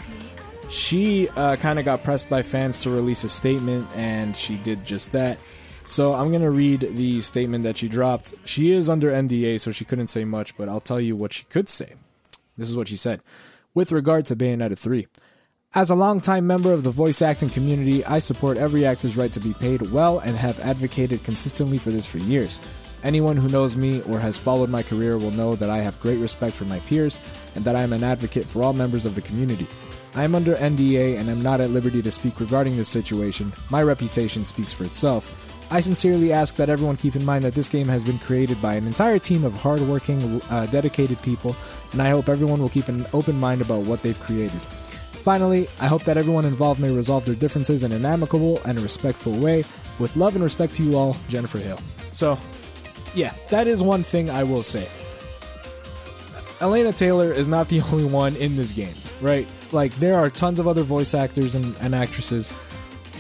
she 0.69 1.29
uh, 1.31 1.57
kind 1.57 1.79
of 1.79 1.85
got 1.85 2.03
pressed 2.03 2.29
by 2.29 2.43
fans 2.43 2.79
to 2.81 2.91
release 2.91 3.25
a 3.25 3.29
statement, 3.29 3.89
and 3.95 4.37
she 4.37 4.57
did 4.57 4.85
just 4.85 5.13
that. 5.13 5.39
So 5.85 6.15
I'm 6.15 6.33
gonna 6.33 6.51
read 6.51 6.81
the 6.81 7.21
statement 7.21 7.63
that 7.65 7.79
she 7.79 7.89
dropped. 7.89 8.35
She 8.45 8.73
is 8.73 8.91
under 8.91 9.11
NDA, 9.11 9.61
so 9.61 9.71
she 9.71 9.85
couldn't 9.85 10.09
say 10.09 10.25
much, 10.25 10.57
but 10.57 10.69
I'll 10.69 10.81
tell 10.81 11.01
you 11.01 11.17
what 11.17 11.33
she 11.33 11.45
could 11.45 11.69
say. 11.69 11.93
This 12.57 12.69
is 12.69 12.77
what 12.77 12.89
she 12.89 12.97
said 12.97 13.23
with 13.75 13.93
regard 13.93 14.25
to 14.27 14.35
Bayonetta 14.35 14.77
3. 14.77 15.07
As 15.75 15.91
a 15.91 15.95
longtime 15.95 16.47
member 16.47 16.73
of 16.73 16.83
the 16.83 16.91
voice 16.91 17.21
acting 17.21 17.51
community, 17.51 18.03
I 18.07 18.19
support 18.19 18.57
every 18.57 18.87
actor's 18.87 19.19
right 19.19 19.33
to 19.33 19.41
be 19.41 19.53
paid 19.53 19.83
well 19.93 20.19
and 20.21 20.35
have 20.35 20.59
advocated 20.61 21.23
consistently 21.23 21.77
for 21.77 21.91
this 21.91 22.07
for 22.07 22.17
years. 22.17 22.59
Anyone 23.03 23.37
who 23.37 23.49
knows 23.49 23.77
me 23.77 24.03
or 24.03 24.19
has 24.19 24.39
followed 24.39 24.71
my 24.71 24.83
career 24.83 25.19
will 25.19 25.31
know 25.31 25.55
that 25.57 25.71
I 25.71 25.79
have 25.79 26.01
great 26.01 26.19
respect 26.19 26.57
for 26.57 26.65
my 26.65 26.81
peers 26.81 27.19
and 27.55 27.65
that 27.65 27.77
I 27.77 27.83
am 27.83 27.93
an 27.93 28.03
advocate 28.03 28.45
for 28.45 28.63
all 28.63 28.73
members 28.73 29.07
of 29.07 29.15
the 29.15 29.23
community. 29.23 29.67
I 30.15 30.25
am 30.25 30.35
under 30.35 30.55
NDA 30.55 31.19
and 31.19 31.29
am 31.29 31.43
not 31.43 31.61
at 31.61 31.71
liberty 31.71 32.03
to 32.03 32.11
speak 32.11 32.41
regarding 32.41 32.77
this 32.77 32.89
situation. 32.89 33.53
My 33.71 33.83
reputation 33.83 34.45
speaks 34.45 34.73
for 34.73 34.85
itself. 34.85 35.43
I 35.71 35.81
sincerely 35.81 36.33
ask 36.33 36.55
that 36.57 36.69
everyone 36.69 36.97
keep 36.97 37.17
in 37.17 37.25
mind 37.25 37.45
that 37.45 37.55
this 37.55 37.69
game 37.69 37.89
has 37.89 38.05
been 38.05 38.19
created 38.21 38.63
by 38.63 38.75
an 38.75 38.87
entire 38.87 39.19
team 39.19 39.45
of 39.45 39.53
hardworking, 39.53 40.41
uh, 40.49 40.67
dedicated 40.67 41.21
people, 41.23 41.57
and 41.93 42.01
I 42.01 42.11
hope 42.11 42.29
everyone 42.29 42.61
will 42.61 42.69
keep 42.69 42.89
an 42.89 43.05
open 43.13 43.39
mind 43.39 43.61
about 43.61 43.85
what 43.85 44.03
they've 44.03 44.19
created. 44.21 44.61
Finally, 45.27 45.67
I 45.81 45.87
hope 45.89 46.05
that 46.05 46.17
everyone 46.17 46.45
involved 46.45 46.81
may 46.81 46.95
resolve 46.95 47.25
their 47.25 47.35
differences 47.35 47.83
in 47.83 47.91
an 47.91 48.05
amicable 48.05 48.61
and 48.65 48.79
respectful 48.79 49.33
way. 49.33 49.65
With 49.99 50.15
love 50.17 50.37
and 50.37 50.45
respect 50.45 50.77
to 50.77 50.85
you 50.85 50.97
all, 50.97 51.17
Jennifer 51.29 51.59
Hale. 51.59 51.81
So, 52.13 52.39
yeah, 53.17 53.33
that 53.51 53.67
is 53.67 53.83
one 53.83 54.03
thing 54.03 54.31
I 54.31 54.45
will 54.45 54.63
say. 54.63 54.89
Elena 56.61 56.93
Taylor 56.93 57.33
is 57.33 57.49
not 57.49 57.69
the 57.69 57.81
only 57.93 58.05
one 58.05 58.37
in 58.37 58.55
this 58.55 58.73
game, 58.73 58.95
right? 59.21 59.47
Like, 59.73 59.93
there 59.97 60.15
are 60.15 60.31
tons 60.31 60.61
of 60.61 60.69
other 60.69 60.85
voice 60.85 61.15
actors 61.15 61.57
and, 61.57 61.77
and 61.81 61.95
actresses 61.95 62.53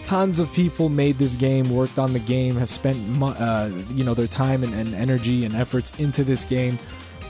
tons 0.06 0.38
of 0.38 0.52
people 0.52 0.88
made 0.88 1.16
this 1.16 1.34
game, 1.34 1.68
worked 1.68 1.98
on 1.98 2.12
the 2.12 2.20
game, 2.20 2.54
have 2.54 2.70
spent 2.70 2.96
uh, 3.20 3.68
you 3.90 4.04
know 4.04 4.14
their 4.14 4.28
time 4.28 4.62
and, 4.62 4.72
and 4.72 4.94
energy 4.94 5.44
and 5.44 5.54
efforts 5.54 5.98
into 5.98 6.22
this 6.22 6.44
game. 6.44 6.78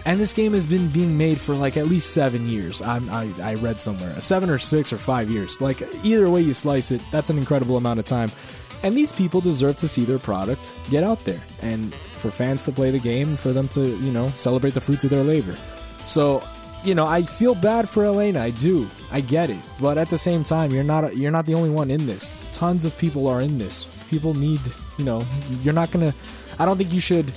And 0.04 0.20
this 0.20 0.32
game 0.32 0.52
has 0.52 0.66
been 0.66 0.88
being 0.90 1.18
made 1.18 1.40
for 1.40 1.54
like 1.54 1.76
at 1.76 1.87
least 1.87 2.12
seven 2.12 2.49
years. 2.49 2.80
I'm, 2.82 3.08
I, 3.08 3.32
I 3.42 3.54
read 3.56 3.80
somewhere 3.80 4.20
seven 4.20 4.50
or 4.50 4.58
six 4.58 4.92
or 4.92 4.99
five 4.99 5.30
years. 5.30 5.61
Like 5.61 5.82
either 6.04 6.30
way 6.30 6.42
you 6.42 6.52
slice 6.52 6.92
it, 6.92 7.00
that's 7.11 7.30
an 7.30 7.38
incredible 7.38 7.76
amount 7.78 7.99
of 7.99 8.04
time. 8.04 8.30
And 8.82 8.94
these 8.94 9.11
people 9.11 9.40
deserve 9.40 9.78
to 9.78 9.88
see 9.88 10.04
their 10.04 10.18
product 10.18 10.76
get 10.90 11.02
out 11.02 11.25
there, 11.25 11.42
and 11.62 11.96
for 12.16 12.30
fans 12.30 12.64
to 12.64 12.73
play 12.73 12.90
the 12.90 12.99
game, 12.99 13.37
for 13.37 13.52
them 13.52 13.68
to 13.68 13.80
you 13.80 14.12
know 14.12 14.28
celebrate 14.30 14.75
the 14.75 14.80
fruits 14.80 15.04
of 15.04 15.11
their 15.11 15.25
labor. 15.25 15.56
So 16.04 16.42
you 16.85 16.94
know, 16.94 17.06
I 17.06 17.23
feel 17.23 17.54
bad 17.54 17.88
for 17.88 18.04
Elena. 18.04 18.40
I 18.40 18.50
do. 18.50 18.87
I 19.11 19.20
get 19.20 19.50
it. 19.50 19.58
But 19.80 19.99
at 19.99 20.08
the 20.08 20.18
same 20.18 20.44
time, 20.44 20.70
you're 20.70 20.85
not 20.85 21.16
you're 21.16 21.32
not 21.32 21.46
the 21.46 21.54
only 21.54 21.70
one 21.70 21.90
in 21.90 22.06
this. 22.06 22.46
Tons 22.52 22.85
of 22.85 22.96
people 22.96 23.26
are 23.26 23.40
in 23.40 23.58
this. 23.58 23.92
People 24.08 24.35
need, 24.35 24.61
you 24.99 25.04
know, 25.04 25.25
you're 25.62 25.75
not 25.75 25.90
going 25.90 26.11
to 26.11 26.16
I 26.58 26.64
don't 26.64 26.78
think 26.78 26.92
you 26.92 27.00
should 27.00 27.32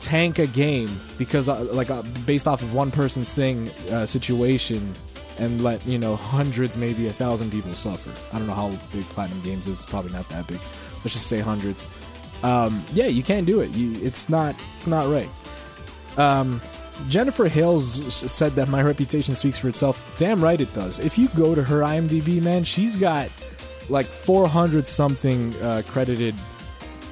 tank 0.00 0.38
a 0.38 0.46
game 0.46 1.00
because 1.18 1.48
uh, 1.48 1.64
like 1.72 1.90
uh, 1.90 2.02
based 2.24 2.46
off 2.46 2.62
of 2.62 2.72
one 2.72 2.90
person's 2.90 3.34
thing 3.34 3.68
uh, 3.90 4.06
situation 4.06 4.92
and 5.38 5.62
let, 5.62 5.84
you 5.86 5.98
know, 5.98 6.16
hundreds 6.16 6.76
maybe 6.76 7.08
a 7.08 7.12
thousand 7.12 7.50
people 7.50 7.74
suffer. 7.74 8.10
I 8.34 8.38
don't 8.38 8.46
know 8.46 8.54
how 8.54 8.70
big 8.92 9.04
Platinum 9.10 9.42
Games 9.42 9.66
is. 9.66 9.82
It's 9.82 9.90
probably 9.90 10.12
not 10.12 10.28
that 10.30 10.46
big. 10.46 10.58
Let's 10.58 11.12
just 11.12 11.26
say 11.26 11.40
hundreds. 11.40 11.84
Um, 12.46 12.84
yeah, 12.92 13.06
you 13.06 13.24
can't 13.24 13.44
do 13.44 13.60
it. 13.60 13.70
You, 13.70 13.94
it's 14.06 14.28
not 14.28 14.54
it's 14.76 14.86
not 14.86 15.10
right. 15.10 15.28
Um, 16.16 16.60
Jennifer 17.08 17.48
Hales 17.48 18.14
said 18.14 18.52
that 18.52 18.68
my 18.68 18.82
reputation 18.82 19.34
speaks 19.34 19.58
for 19.58 19.68
itself. 19.68 20.16
Damn 20.16 20.40
right 20.40 20.60
it 20.60 20.72
does. 20.72 21.00
If 21.00 21.18
you 21.18 21.28
go 21.36 21.56
to 21.56 21.62
her 21.62 21.80
IMDb, 21.80 22.40
man, 22.40 22.62
she's 22.62 22.94
got 22.94 23.30
like 23.88 24.06
400 24.06 24.86
something 24.86 25.54
uh, 25.56 25.82
credited 25.88 26.36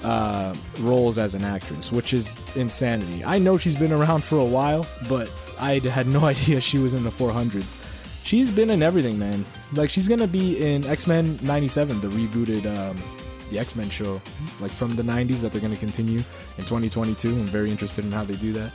uh, 0.05 0.55
roles 0.79 1.19
as 1.19 1.35
an 1.35 1.43
actress, 1.43 1.91
which 1.91 2.15
is 2.15 2.39
insanity. 2.57 3.25
I 3.25 3.39
know 3.39 3.59
she's 3.59 3.77
been 3.77 3.93
around 3.93 4.23
for 4.23 4.39
a 4.39 4.45
while, 4.45 4.87
but 5.09 5.33
I 5.61 5.81
had 5.81 6.07
no 6.07 6.25
idea 6.25 6.61
she 6.61 6.79
was 6.79 6.95
in 6.95 7.03
the 7.03 7.11
400s. 7.11 7.75
She's 8.25 8.53
been 8.53 8.71
in 8.71 8.83
everything, 8.83 9.19
man. 9.19 9.45
Like 9.73 9.91
she's 9.91 10.09
gonna 10.09 10.29
be 10.29 10.65
in 10.65 10.87
X 10.87 11.07
Men 11.07 11.39
'97, 11.43 12.01
the 12.01 12.09
rebooted 12.09 12.65
um, 12.65 12.97
the 13.55 13.61
X 13.61 13.77
Men 13.77 13.89
show, 13.89 14.21
like 14.61 14.71
from 14.71 14.93
the 14.97 15.03
'90s 15.03 15.41
that 15.41 15.53
they're 15.53 15.61
gonna 15.61 15.77
continue 15.77 16.19
in 16.19 16.65
2022. 16.65 17.29
I'm 17.29 17.47
very 17.47 17.71
interested 17.71 18.05
in 18.05 18.11
how 18.11 18.25
they 18.25 18.37
do 18.37 18.53
that. 18.53 18.73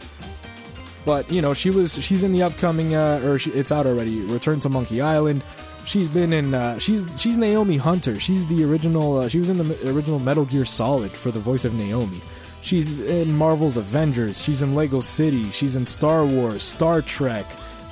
But 1.06 1.30
you 1.32 1.42
know, 1.42 1.54
she 1.54 1.70
was 1.70 2.04
she's 2.04 2.24
in 2.24 2.32
the 2.32 2.44
upcoming 2.44 2.96
uh, 2.96 3.22
or 3.24 3.38
she, 3.38 3.52
it's 3.52 3.72
out 3.72 3.86
already. 3.86 4.22
Return 4.22 4.60
to 4.62 4.70
Monkey 4.70 5.02
Island. 5.02 5.44
She's 5.86 6.08
been 6.08 6.34
in. 6.34 6.54
Uh, 6.54 6.80
she's 6.80 7.06
she's 7.20 7.38
Naomi 7.38 7.78
Hunter. 7.78 8.20
She's 8.20 8.46
the 8.48 8.64
original. 8.64 9.20
Uh, 9.20 9.28
she 9.28 9.40
was 9.40 9.50
in 9.50 9.58
the 9.58 9.92
original 9.92 10.20
Metal 10.20 10.46
Gear 10.46 10.66
Solid 10.66 11.12
for 11.12 11.32
the 11.32 11.40
voice 11.40 11.66
of 11.66 11.74
Naomi. 11.74 12.22
She's 12.62 13.00
in 13.00 13.34
Marvel's 13.34 13.78
Avengers. 13.78 14.44
She's 14.44 14.62
in 14.62 14.76
Lego 14.76 15.02
City. 15.02 15.50
She's 15.52 15.76
in 15.76 15.86
Star 15.86 16.26
Wars, 16.26 16.62
Star 16.62 17.02
Trek, 17.02 17.46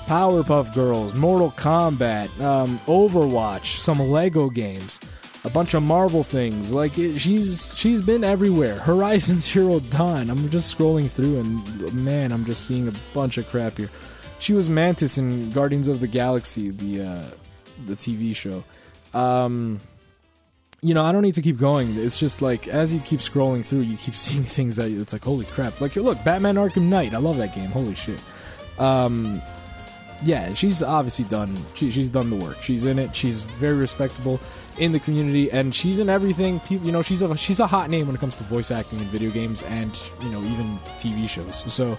Powerpuff 0.05 0.73
Girls, 0.73 1.15
Mortal 1.15 1.51
Kombat, 1.51 2.27
um, 2.41 2.77
Overwatch, 2.79 3.65
some 3.65 3.99
Lego 3.99 4.49
games 4.49 4.99
a 5.47 5.49
bunch 5.49 5.73
of 5.73 5.81
Marvel 5.81 6.23
things. 6.23 6.73
Like 6.73 6.97
it, 6.97 7.17
she's 7.17 7.73
she's 7.77 8.01
been 8.01 8.23
everywhere. 8.23 8.75
Horizon 8.75 9.39
Zero 9.39 9.79
Dawn. 9.79 10.29
I'm 10.29 10.49
just 10.49 10.77
scrolling 10.77 11.09
through 11.09 11.39
and 11.39 12.05
man, 12.05 12.31
I'm 12.31 12.45
just 12.45 12.67
seeing 12.67 12.87
a 12.87 12.93
bunch 13.13 13.37
of 13.37 13.47
crap 13.47 13.77
here. 13.77 13.89
She 14.39 14.53
was 14.53 14.69
Mantis 14.69 15.17
in 15.17 15.49
Guardians 15.51 15.87
of 15.87 16.01
the 16.01 16.07
Galaxy, 16.07 16.69
the 16.69 17.03
uh, 17.03 17.31
the 17.85 17.95
TV 17.95 18.35
show. 18.35 18.63
Um, 19.17 19.79
you 20.81 20.93
know, 20.93 21.03
I 21.03 21.11
don't 21.11 21.23
need 21.23 21.35
to 21.35 21.41
keep 21.41 21.57
going. 21.57 21.95
It's 21.95 22.19
just 22.19 22.41
like 22.41 22.67
as 22.67 22.93
you 22.93 22.99
keep 22.99 23.21
scrolling 23.21 23.65
through, 23.65 23.81
you 23.81 23.97
keep 23.97 24.15
seeing 24.27 24.43
things 24.43 24.75
that 24.75 24.91
it's 24.91 25.13
like, 25.13 25.23
holy 25.23 25.45
crap! 25.45 25.79
Like, 25.79 25.95
look, 25.95 26.23
Batman 26.23 26.55
Arkham 26.55 26.83
Knight. 26.83 27.13
I 27.13 27.17
love 27.19 27.37
that 27.37 27.55
game. 27.55 27.69
Holy 27.69 27.95
shit. 27.95 28.21
Um, 28.77 29.41
yeah, 30.23 30.53
she's 30.53 30.81
obviously 30.81 31.25
done. 31.25 31.55
She, 31.75 31.91
she's 31.91 32.09
done 32.09 32.29
the 32.29 32.35
work. 32.35 32.61
She's 32.61 32.85
in 32.85 32.97
it. 32.99 33.15
She's 33.15 33.43
very 33.43 33.77
respectable 33.77 34.39
in 34.77 34.91
the 34.91 34.99
community, 34.99 35.51
and 35.51 35.73
she's 35.73 35.99
in 35.99 36.09
everything. 36.09 36.61
You 36.69 36.91
know, 36.91 37.01
she's 37.01 37.21
a 37.21 37.37
she's 37.37 37.59
a 37.59 37.67
hot 37.67 37.89
name 37.89 38.07
when 38.07 38.15
it 38.15 38.19
comes 38.19 38.35
to 38.37 38.43
voice 38.43 38.71
acting 38.71 38.99
in 38.99 39.05
video 39.05 39.29
games 39.31 39.63
and 39.63 39.99
you 40.21 40.29
know 40.29 40.41
even 40.43 40.79
TV 40.97 41.29
shows. 41.29 41.71
So 41.71 41.97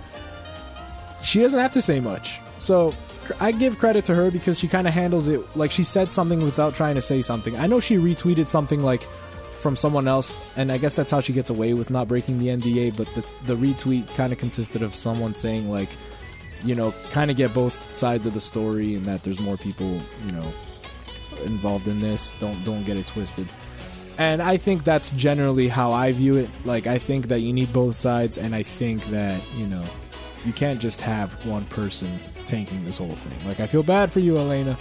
she 1.22 1.40
doesn't 1.40 1.58
have 1.58 1.72
to 1.72 1.82
say 1.82 2.00
much. 2.00 2.40
So 2.58 2.94
I 3.40 3.52
give 3.52 3.78
credit 3.78 4.04
to 4.06 4.14
her 4.14 4.30
because 4.30 4.58
she 4.58 4.68
kind 4.68 4.86
of 4.88 4.94
handles 4.94 5.28
it 5.28 5.44
like 5.56 5.70
she 5.70 5.82
said 5.82 6.10
something 6.10 6.42
without 6.42 6.74
trying 6.74 6.94
to 6.96 7.02
say 7.02 7.20
something. 7.20 7.56
I 7.56 7.66
know 7.66 7.80
she 7.80 7.96
retweeted 7.96 8.48
something 8.48 8.82
like 8.82 9.02
from 9.02 9.76
someone 9.76 10.06
else, 10.06 10.40
and 10.56 10.70
I 10.70 10.78
guess 10.78 10.94
that's 10.94 11.10
how 11.10 11.20
she 11.20 11.32
gets 11.32 11.50
away 11.50 11.74
with 11.74 11.90
not 11.90 12.08
breaking 12.08 12.38
the 12.38 12.48
NDA. 12.48 12.96
But 12.96 13.12
the 13.14 13.20
the 13.44 13.54
retweet 13.54 14.12
kind 14.14 14.32
of 14.32 14.38
consisted 14.38 14.82
of 14.82 14.94
someone 14.94 15.34
saying 15.34 15.70
like 15.70 15.90
you 16.64 16.74
know, 16.74 16.92
kind 17.10 17.30
of 17.30 17.36
get 17.36 17.54
both 17.54 17.94
sides 17.94 18.26
of 18.26 18.34
the 18.34 18.40
story 18.40 18.94
and 18.94 19.04
that 19.06 19.22
there's 19.22 19.40
more 19.40 19.56
people, 19.56 20.00
you 20.24 20.32
know, 20.32 20.52
involved 21.44 21.88
in 21.88 21.98
this. 22.00 22.32
Don't 22.40 22.62
don't 22.64 22.84
get 22.84 22.96
it 22.96 23.06
twisted. 23.06 23.46
And 24.18 24.42
I 24.42 24.56
think 24.56 24.82
that's 24.82 25.12
generally 25.12 25.68
how 25.68 25.92
I 25.92 26.10
view 26.10 26.36
it. 26.36 26.50
Like 26.64 26.88
I 26.88 26.98
think 26.98 27.28
that 27.28 27.40
you 27.40 27.52
need 27.52 27.72
both 27.72 27.94
sides 27.94 28.36
and 28.36 28.54
I 28.54 28.64
think 28.64 29.04
that, 29.06 29.40
you 29.56 29.66
know, 29.66 29.84
you 30.44 30.52
can't 30.52 30.80
just 30.80 31.00
have 31.00 31.32
one 31.46 31.64
person 31.66 32.10
tanking 32.46 32.84
this 32.84 32.98
whole 32.98 33.14
thing. 33.14 33.48
Like 33.48 33.60
I 33.60 33.66
feel 33.66 33.84
bad 33.84 34.10
for 34.10 34.18
you, 34.18 34.36
Elena, 34.36 34.76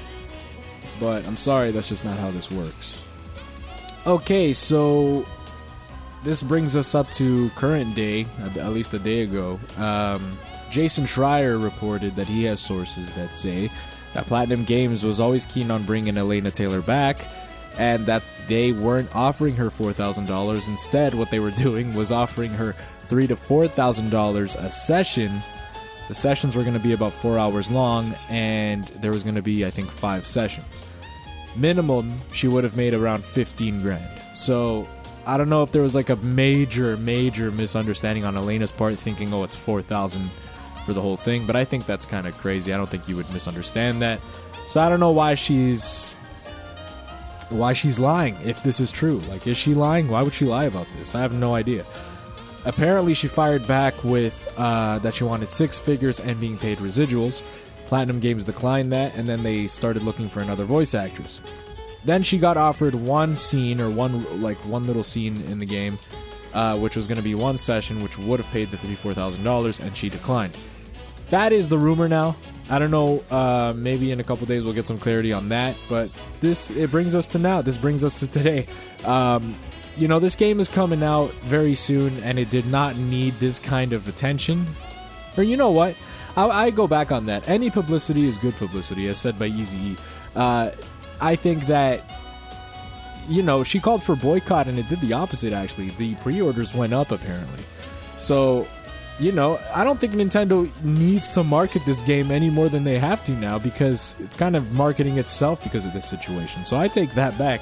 but 1.00 1.28
I'm 1.28 1.38
sorry 1.38 1.70
that's 1.72 1.90
just 1.90 2.04
not 2.04 2.18
how 2.18 2.32
this 2.32 2.50
works. 2.50 3.04
Okay, 4.08 4.54
so 4.54 5.28
this 6.24 6.42
brings 6.42 6.76
us 6.76 6.96
up 6.96 7.10
to 7.12 7.50
current 7.52 7.94
day, 7.94 8.26
at 8.58 8.72
least 8.72 8.94
a 8.94 9.00
day 9.00 9.22
ago. 9.22 9.60
Um, 9.78 10.38
Jason 10.70 11.06
Schreier 11.06 11.62
reported 11.62 12.16
that 12.16 12.28
he 12.28 12.44
has 12.46 12.60
sources 12.60 13.14
that 13.14 13.34
say 13.34 13.70
that 14.14 14.26
Platinum 14.26 14.64
Games 14.64 15.04
was 15.04 15.20
always 15.20 15.46
keen 15.46 15.72
on 15.72 15.84
bringing 15.84 16.18
Elena 16.18 16.52
Taylor 16.52 16.82
back 16.82 17.26
and 17.78 18.06
that 18.06 18.24
they 18.48 18.72
weren't 18.72 19.14
offering 19.16 19.56
her 19.56 19.70
$4,000. 19.70 20.68
Instead, 20.68 21.14
what 21.14 21.30
they 21.30 21.40
were 21.40 21.52
doing 21.52 21.94
was 21.94 22.12
offering 22.12 22.52
her 22.52 22.74
three 23.02 23.28
to 23.28 23.36
$4,000 23.36 24.56
a 24.56 24.72
session. 24.72 25.42
The 26.08 26.16
sessions 26.16 26.56
were 26.56 26.64
going 26.64 26.74
to 26.74 26.80
be 26.80 26.94
about 26.94 27.14
four 27.14 27.38
hours 27.38 27.70
long, 27.70 28.16
and 28.30 28.86
there 28.88 29.12
was 29.12 29.24
going 29.24 29.36
to 29.36 29.42
be, 29.42 29.66
I 29.66 29.70
think, 29.70 29.92
five 29.92 30.26
sessions. 30.26 30.86
Minimum, 31.56 32.16
she 32.32 32.48
would 32.48 32.64
have 32.64 32.78
made 32.78 32.94
around 32.94 33.26
15 33.26 33.82
grand. 33.82 34.22
So 34.34 34.88
I 35.26 35.36
don't 35.36 35.50
know 35.50 35.64
if 35.64 35.72
there 35.72 35.82
was 35.82 35.96
like 35.96 36.10
a 36.10 36.16
major, 36.18 36.96
major 36.98 37.52
misunderstanding 37.52 38.24
on 38.24 38.38
Elena's 38.38 38.72
part, 38.72 38.96
thinking, 38.98 39.34
oh, 39.34 39.44
it's 39.44 39.58
4,000 39.58 40.30
for 40.88 40.94
the 40.94 41.02
whole 41.02 41.18
thing, 41.18 41.46
but 41.46 41.58
I 41.58 41.66
think 41.66 41.86
that's 41.86 42.06
kind 42.06 42.26
of 42.26 42.38
crazy. 42.38 42.74
I 42.74 42.78
don't 42.78 42.88
think 42.90 43.10
you 43.10 43.18
would 43.18 43.30
misunderstand 43.34 44.02
that. 44.02 44.22
So 44.68 44.80
I 44.80 44.88
don't 44.88 45.02
know 45.02 45.12
why 45.12 45.36
she's 45.36 46.14
why 47.50 47.74
she's 47.74 48.00
lying 48.00 48.36
if 48.44 48.64
this 48.64 48.80
is 48.80 48.90
true. 48.90 49.18
Like 49.30 49.46
is 49.48 49.58
she 49.58 49.74
lying? 49.74 50.08
Why 50.08 50.22
would 50.24 50.34
she 50.34 50.46
lie 50.46 50.64
about 50.64 50.88
this? 50.98 51.14
I 51.14 51.20
have 51.20 51.34
no 51.34 51.54
idea. 51.54 51.86
Apparently 52.66 53.14
she 53.14 53.28
fired 53.28 53.68
back 53.68 54.02
with 54.06 54.54
uh, 54.58 55.00
that 55.00 55.14
she 55.14 55.26
wanted 55.26 55.50
six 55.50 55.78
figures 55.78 56.22
and 56.22 56.40
being 56.40 56.58
paid 56.58 56.78
residuals. 56.78 57.42
Platinum 57.86 58.22
Games 58.22 58.46
declined 58.46 58.94
that 58.94 59.18
and 59.18 59.28
then 59.28 59.44
they 59.44 59.68
started 59.68 60.04
looking 60.04 60.30
for 60.30 60.40
another 60.40 60.64
voice 60.64 60.96
actress. 60.96 61.42
Then 62.06 62.24
she 62.24 62.38
got 62.38 62.56
offered 62.56 62.96
one 62.96 63.36
scene 63.36 63.82
or 63.82 63.90
one 63.90 64.42
like 64.42 64.58
one 64.60 64.88
little 64.88 65.04
scene 65.04 65.42
in 65.52 65.60
the 65.60 65.66
game, 65.66 66.00
uh, 66.54 66.78
which 66.78 66.96
was 66.96 67.08
going 67.08 67.18
to 67.18 67.24
be 67.24 67.36
one 67.36 67.58
session, 67.58 68.02
which 68.02 68.18
would 68.18 68.40
have 68.40 68.50
paid 68.52 68.72
the 68.72 68.78
thirty-four 68.78 69.14
thousand 69.14 69.44
dollars, 69.44 69.82
and 69.82 69.96
she 69.98 70.10
declined 70.10 70.56
that 71.30 71.52
is 71.52 71.70
the 71.70 71.78
rumor 71.78 72.08
now. 72.08 72.36
I 72.70 72.80
don't 72.80 72.92
know. 72.92 73.24
Uh, 73.30 73.74
maybe 73.76 74.12
in 74.12 74.20
a 74.20 74.24
couple 74.24 74.46
days 74.46 74.66
we'll 74.66 74.74
get 74.74 74.88
some 74.88 74.98
clarity 74.98 75.32
on 75.32 75.50
that. 75.50 75.76
But 75.88 76.12
this 76.42 76.70
it 76.72 76.92
brings 76.92 77.16
us 77.16 77.28
to 77.28 77.40
now. 77.40 77.62
This 77.62 77.78
brings 77.78 78.04
us 78.04 78.20
to 78.20 78.32
today. 78.32 78.68
Um, 79.06 79.56
you 79.98 80.08
know, 80.08 80.20
this 80.20 80.36
game 80.36 80.60
is 80.60 80.70
coming 80.70 81.02
out 81.02 81.32
very 81.46 81.74
soon, 81.74 82.18
and 82.20 82.38
it 82.38 82.50
did 82.50 82.68
not 82.68 82.98
need 82.98 83.34
this 83.36 83.58
kind 83.58 83.94
of 83.94 84.08
attention. 84.08 84.68
Or 85.38 85.44
you 85.44 85.58
know 85.58 85.72
what? 85.72 85.96
I, 86.36 86.48
I 86.48 86.70
go 86.70 86.88
back 86.88 87.12
on 87.12 87.26
that. 87.28 87.48
Any 87.50 87.70
publicity 87.70 88.26
is 88.26 88.38
good 88.38 88.56
publicity, 88.56 89.08
as 89.08 89.18
said 89.18 89.40
by 89.40 89.48
Easy. 89.48 89.96
Uh, 90.36 90.72
I 91.20 91.36
think 91.36 91.66
that 91.66 92.04
you 93.28 93.42
know 93.42 93.64
she 93.64 93.80
called 93.80 94.04
for 94.04 94.16
boycott, 94.16 94.68
and 94.68 94.78
it 94.78 94.88
did 94.88 95.02
the 95.02 95.14
opposite. 95.14 95.54
Actually, 95.54 95.90
the 95.92 96.16
pre-orders 96.16 96.76
went 96.76 96.94
up 96.94 97.12
apparently. 97.12 97.64
So 98.18 98.68
you 99.20 99.32
know, 99.32 99.60
I 99.74 99.84
don't 99.84 100.00
think 100.00 100.14
Nintendo 100.14 100.70
needs 100.84 101.34
to 101.34 101.44
market 101.44 101.84
this 101.86 102.02
game 102.02 102.32
any 102.32 102.50
more 102.50 102.70
than 102.70 102.84
they 102.84 103.00
have 103.00 103.24
to 103.26 103.32
now 103.32 103.58
because 103.58 104.16
it's 104.20 104.36
kind 104.36 104.56
of 104.56 104.74
marketing 104.74 105.18
itself 105.18 105.64
because 105.64 105.86
of 105.86 105.94
this 105.94 106.08
situation. 106.08 106.64
So 106.64 106.78
I 106.78 106.88
take 106.88 107.12
that 107.12 107.38
back. 107.38 107.62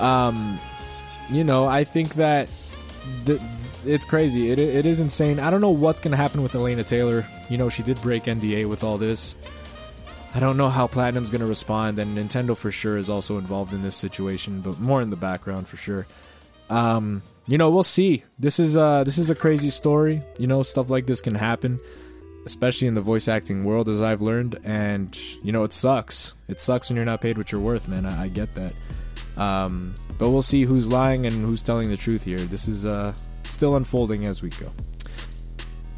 Um, 0.00 0.58
you 1.30 1.44
know, 1.44 1.66
I 1.66 1.84
think 1.84 2.14
that 2.14 2.48
the, 3.24 3.42
it's 3.84 4.06
crazy. 4.06 4.50
It, 4.50 4.58
it 4.58 4.86
is 4.86 5.00
insane. 5.00 5.38
I 5.38 5.50
don't 5.50 5.60
know 5.60 5.70
what's 5.70 6.00
going 6.00 6.12
to 6.12 6.16
happen 6.16 6.42
with 6.42 6.54
Elena 6.54 6.82
Taylor. 6.82 7.24
You 7.50 7.58
know, 7.58 7.68
she 7.68 7.82
did 7.82 8.00
break 8.00 8.24
NDA 8.24 8.66
with 8.68 8.82
all 8.82 8.96
this. 8.96 9.36
I 10.34 10.40
don't 10.40 10.56
know 10.56 10.68
how 10.68 10.86
Platinum's 10.86 11.30
going 11.30 11.40
to 11.40 11.46
respond, 11.46 11.98
and 11.98 12.16
Nintendo 12.16 12.56
for 12.56 12.70
sure 12.70 12.98
is 12.98 13.08
also 13.08 13.38
involved 13.38 13.72
in 13.72 13.82
this 13.82 13.96
situation, 13.96 14.60
but 14.60 14.78
more 14.78 15.00
in 15.00 15.10
the 15.10 15.16
background 15.16 15.68
for 15.68 15.76
sure. 15.76 16.06
Um, 16.70 17.22
you 17.46 17.58
know, 17.58 17.70
we'll 17.70 17.82
see. 17.82 18.24
This 18.38 18.58
is 18.58 18.76
uh 18.76 19.04
this 19.04 19.18
is 19.18 19.30
a 19.30 19.34
crazy 19.34 19.70
story. 19.70 20.22
You 20.38 20.46
know, 20.46 20.62
stuff 20.62 20.90
like 20.90 21.06
this 21.06 21.20
can 21.20 21.34
happen, 21.34 21.78
especially 22.44 22.88
in 22.88 22.94
the 22.94 23.00
voice 23.00 23.28
acting 23.28 23.64
world, 23.64 23.88
as 23.88 24.02
I've 24.02 24.20
learned. 24.20 24.58
And 24.64 25.16
you 25.42 25.52
know, 25.52 25.64
it 25.64 25.72
sucks. 25.72 26.34
It 26.48 26.60
sucks 26.60 26.88
when 26.88 26.96
you're 26.96 27.04
not 27.04 27.20
paid 27.20 27.38
what 27.38 27.52
you're 27.52 27.60
worth, 27.60 27.88
man. 27.88 28.06
I, 28.06 28.24
I 28.24 28.28
get 28.28 28.54
that. 28.54 28.72
Um, 29.36 29.94
but 30.18 30.30
we'll 30.30 30.42
see 30.42 30.62
who's 30.62 30.90
lying 30.90 31.26
and 31.26 31.44
who's 31.44 31.62
telling 31.62 31.90
the 31.90 31.96
truth 31.96 32.24
here. 32.24 32.38
This 32.38 32.68
is 32.68 32.86
uh 32.86 33.14
still 33.44 33.76
unfolding 33.76 34.26
as 34.26 34.42
we 34.42 34.50
go. 34.50 34.72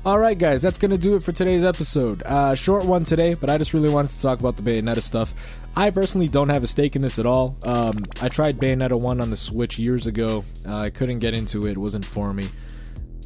All 0.04 0.18
right, 0.18 0.38
guys, 0.38 0.62
that's 0.62 0.78
going 0.78 0.92
to 0.92 0.96
do 0.98 1.16
it 1.16 1.22
for 1.22 1.32
today's 1.32 1.64
episode. 1.64 2.22
Uh, 2.24 2.54
short 2.54 2.84
one 2.86 3.02
today, 3.04 3.34
but 3.38 3.50
I 3.50 3.58
just 3.58 3.74
really 3.74 3.90
wanted 3.90 4.12
to 4.12 4.22
talk 4.22 4.38
about 4.38 4.56
the 4.56 4.62
Bayonetta 4.62 5.02
stuff. 5.02 5.58
I 5.76 5.90
personally 5.90 6.28
don't 6.28 6.48
have 6.48 6.62
a 6.62 6.66
stake 6.68 6.94
in 6.96 7.02
this 7.02 7.18
at 7.18 7.26
all. 7.26 7.56
Um, 7.64 8.04
I 8.22 8.28
tried 8.28 8.58
Bayonetta 8.58 8.98
1 8.98 9.20
on 9.20 9.30
the 9.30 9.36
Switch 9.36 9.78
years 9.78 10.06
ago. 10.06 10.44
Uh, 10.64 10.76
I 10.76 10.90
couldn't 10.90 11.18
get 11.18 11.34
into 11.34 11.66
it, 11.66 11.72
it 11.72 11.78
wasn't 11.78 12.06
for 12.06 12.32
me. 12.32 12.48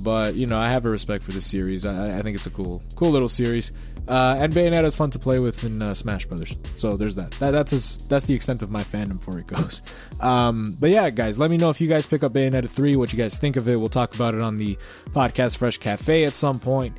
But, 0.02 0.34
you 0.34 0.46
know, 0.46 0.58
I 0.58 0.70
have 0.70 0.84
a 0.84 0.88
respect 0.90 1.22
for 1.22 1.32
this 1.32 1.44
series. 1.44 1.84
I, 1.84 2.18
I 2.18 2.22
think 2.22 2.36
it's 2.36 2.46
a 2.46 2.50
cool 2.50 2.82
cool 2.96 3.10
little 3.10 3.28
series. 3.28 3.72
Uh, 4.08 4.36
and 4.38 4.52
Bayonetta 4.52 4.84
is 4.84 4.96
fun 4.96 5.10
to 5.10 5.18
play 5.18 5.38
with 5.38 5.62
in 5.64 5.80
uh, 5.80 5.94
Smash 5.94 6.26
Brothers. 6.26 6.56
So 6.76 6.96
there's 6.96 7.14
that. 7.16 7.30
that 7.32 7.52
that's 7.52 7.72
as, 7.72 7.98
that's 8.08 8.26
the 8.26 8.34
extent 8.34 8.62
of 8.62 8.70
my 8.70 8.82
fandom 8.82 9.22
for 9.22 9.38
it 9.38 9.46
goes. 9.46 9.82
Um, 10.22 10.76
but 10.78 10.90
yeah, 10.90 11.10
guys, 11.10 11.36
let 11.36 11.50
me 11.50 11.56
know 11.56 11.68
if 11.68 11.80
you 11.80 11.88
guys 11.88 12.06
pick 12.06 12.22
up 12.22 12.32
Bayonetta 12.32 12.70
3, 12.70 12.94
what 12.94 13.12
you 13.12 13.18
guys 13.18 13.40
think 13.40 13.56
of 13.56 13.66
it. 13.66 13.74
We'll 13.74 13.88
talk 13.88 14.14
about 14.14 14.36
it 14.36 14.42
on 14.42 14.54
the 14.54 14.76
Podcast 15.10 15.56
Fresh 15.56 15.78
Cafe 15.78 16.22
at 16.22 16.36
some 16.36 16.60
point. 16.60 16.96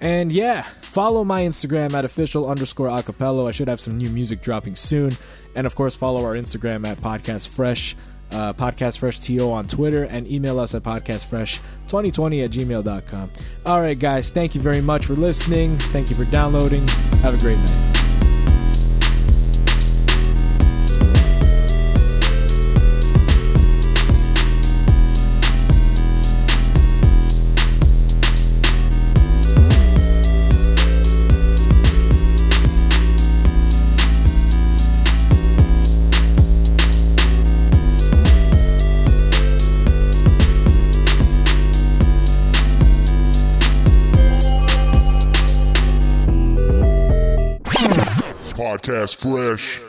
And 0.00 0.32
yeah, 0.32 0.62
follow 0.62 1.24
my 1.24 1.42
Instagram 1.42 1.92
at 1.92 2.04
official 2.04 2.48
underscore 2.48 2.88
acapello. 2.88 3.48
I 3.48 3.52
should 3.52 3.68
have 3.68 3.80
some 3.80 3.98
new 3.98 4.10
music 4.10 4.40
dropping 4.40 4.76
soon. 4.76 5.16
And 5.54 5.66
of 5.66 5.74
course, 5.74 5.94
follow 5.94 6.24
our 6.24 6.34
Instagram 6.34 6.86
at 6.86 6.98
Podcast 6.98 7.54
Fresh, 7.54 7.96
uh, 8.32 8.52
Podcast 8.52 8.98
Fresh 8.98 9.20
TO 9.20 9.50
on 9.50 9.64
Twitter, 9.64 10.04
and 10.04 10.26
email 10.26 10.58
us 10.58 10.74
at 10.74 10.82
podcastfresh2020 10.82 12.44
at 12.44 12.50
gmail.com. 12.50 13.30
All 13.66 13.80
right, 13.80 13.98
guys, 13.98 14.30
thank 14.30 14.54
you 14.54 14.60
very 14.60 14.80
much 14.80 15.06
for 15.06 15.14
listening. 15.14 15.76
Thank 15.76 16.10
you 16.10 16.16
for 16.16 16.24
downloading. 16.26 16.86
Have 17.22 17.34
a 17.34 17.38
great 17.38 17.58
night. 17.58 17.93
Podcast 49.04 49.16
Fresh. 49.16 49.83